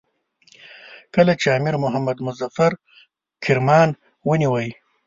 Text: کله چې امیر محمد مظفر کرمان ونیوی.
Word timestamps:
کله 1.15 1.33
چې 1.41 1.47
امیر 1.57 1.75
محمد 1.83 2.17
مظفر 2.27 2.71
کرمان 3.43 3.89
ونیوی. 4.27 4.69